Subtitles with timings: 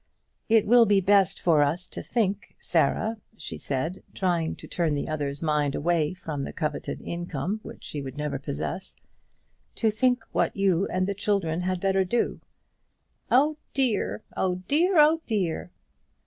[0.49, 5.07] "It will be best for us to think, Sarah," she said, trying to turn the
[5.07, 8.95] other's mind away from the coveted income which she would never possess
[9.75, 12.41] "to think what you and the children had better do."
[13.29, 14.23] "Oh, dear!
[14.35, 14.97] oh, dear!
[14.97, 15.69] oh, dear!"